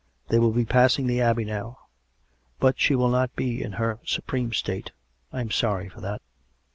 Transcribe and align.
They 0.29 0.39
will 0.39 0.49
be 0.51 0.65
passing 0.65 1.05
the 1.05 1.21
Abbey 1.21 1.45
now. 1.45 1.77
But 2.59 2.79
she 2.79 2.95
will 2.95 3.09
not 3.09 3.35
be 3.35 3.61
in 3.61 3.73
her 3.73 3.99
supreme 4.03 4.51
state; 4.51 4.93
I 5.31 5.41
am 5.41 5.51
sorry 5.51 5.89
for 5.89 6.01
that." 6.01 6.23